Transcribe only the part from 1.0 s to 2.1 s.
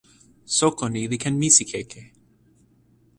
li ken misikeke!